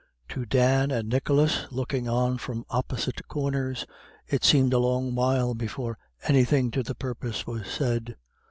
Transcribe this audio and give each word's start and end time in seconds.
To 0.29 0.47
Dan 0.47 0.89
and 0.89 1.09
Nicholas, 1.09 1.67
looking 1.69 2.09
on 2.09 2.39
from 2.39 2.65
opposite 2.71 3.21
corners, 3.27 3.85
it 4.25 4.43
seemed 4.43 4.73
a 4.73 4.79
long 4.79 5.13
while 5.13 5.53
before 5.53 5.99
anything 6.23 6.71
to 6.71 6.81
the 6.81 6.95
purpose 6.95 7.45
was 7.45 7.67
said. 7.67 8.15